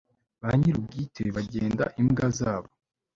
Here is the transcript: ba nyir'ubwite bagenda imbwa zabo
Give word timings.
ba 0.41 0.49
nyir'ubwite 0.59 1.23
bagenda 1.35 1.83
imbwa 2.01 2.25
zabo 2.37 2.69